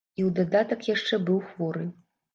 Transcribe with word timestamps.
І 0.19 0.21
ў 0.27 0.29
дадатак 0.39 0.89
яшчэ 0.95 1.21
быў 1.31 1.39
хворы. 1.51 1.85